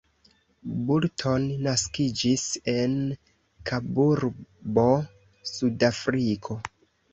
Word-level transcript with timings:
Burton 0.87 1.45
naskiĝis 1.67 2.47
en 2.73 2.97
Kaburbo, 3.71 4.89
Sudafriko. 5.55 6.61